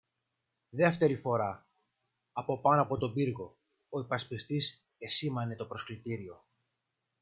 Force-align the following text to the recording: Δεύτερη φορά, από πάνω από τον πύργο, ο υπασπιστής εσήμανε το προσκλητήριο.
Δεύτερη 0.69 1.15
φορά, 1.15 1.67
από 2.31 2.61
πάνω 2.61 2.81
από 2.81 2.97
τον 2.97 3.13
πύργο, 3.13 3.57
ο 3.89 3.99
υπασπιστής 3.99 4.83
εσήμανε 4.97 5.55
το 5.55 5.65
προσκλητήριο. 5.67 6.43